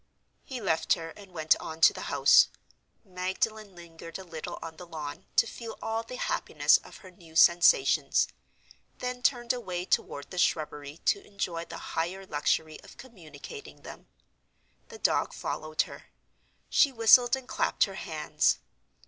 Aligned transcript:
He 0.43 0.59
left 0.59 0.93
her 0.93 1.09
and 1.11 1.31
went 1.31 1.55
on 1.59 1.79
to 1.81 1.93
the 1.93 2.09
house. 2.09 2.47
Magdalen 3.05 3.75
lingered 3.75 4.17
a 4.17 4.23
little 4.23 4.57
on 4.59 4.77
the 4.77 4.87
lawn, 4.87 5.25
to 5.35 5.45
feel 5.45 5.77
all 5.79 6.01
the 6.01 6.15
happiness 6.15 6.77
of 6.77 6.97
her 7.05 7.11
new 7.11 7.35
sensations—then 7.35 9.21
turned 9.21 9.53
away 9.53 9.85
toward 9.85 10.31
the 10.31 10.39
shrubbery 10.39 10.97
to 11.05 11.23
enjoy 11.23 11.65
the 11.65 11.77
higher 11.93 12.25
luxury 12.25 12.81
of 12.81 12.97
communicating 12.97 13.83
them. 13.83 14.07
The 14.89 14.97
dog 14.97 15.33
followed 15.33 15.83
her. 15.83 16.07
She 16.67 16.91
whistled, 16.91 17.35
and 17.35 17.47
clapped 17.47 17.83
her 17.83 17.93
hands. 17.93 18.57